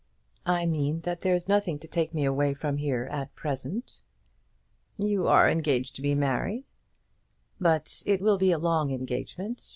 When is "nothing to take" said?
1.47-2.11